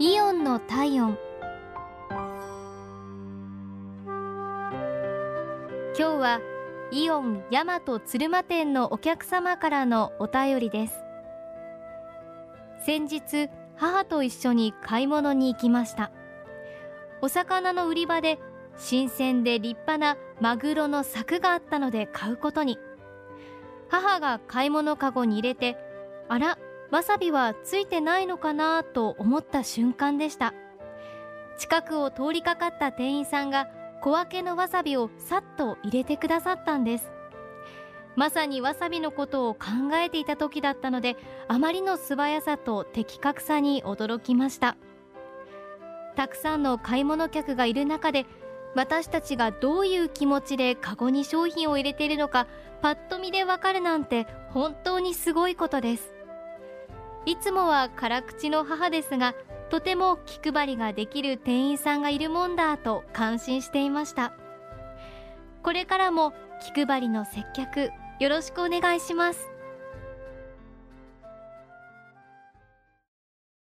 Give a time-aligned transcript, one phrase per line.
[0.00, 1.18] イオンの体温。
[4.06, 6.40] 今日は
[6.92, 10.94] イオン大和鶴間店のお客様からのお便りです。
[12.86, 16.12] 先日母と一緒に買い物に行きました。
[17.20, 18.38] お魚の売り場で
[18.76, 22.78] 新鮮で立派なマグロの柵があったので買うことに。
[23.88, 25.76] 母が買い物かごに入れて
[26.28, 26.56] あら
[26.90, 30.54] わさびはついてないのかなと思った瞬間でした。
[31.58, 33.68] 近くを通りかかった店員さんが
[34.00, 37.10] 小分けのわさびをさっと入れてくださったんです。
[38.16, 41.16] まさにわさびのことを考えていた時だったので
[41.46, 44.76] あまりの素早さと的確さに驚きました。
[46.16, 48.26] たくさんの買い物客がいる中で
[48.74, 52.46] 私たちがどういう気持ちでカゴに商品を入れているのか
[52.82, 56.17] パッと見でわかるなんて本当にすごいことです。
[57.28, 59.34] いつもは辛口の母ですが
[59.68, 64.32] とても気配りができる店員さんがいるもんだと感心していました。
[65.62, 66.32] これからも
[66.74, 69.57] 気配りの接客よろしくお願いします。